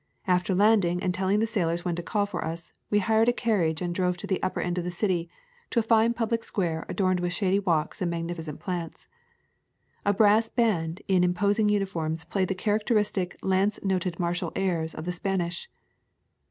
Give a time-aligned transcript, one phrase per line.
[0.25, 3.83] After landing and telling the sailors when to call for us, we hired a carriage
[3.83, 5.29] and drove to the upper end of the city,
[5.69, 9.07] to a fine public square adorned with shady walks and magnificent plants.
[10.03, 15.11] A brass band in imposing uniform played the characteristic lance noted martial airs of the
[15.13, 15.69] Spanish.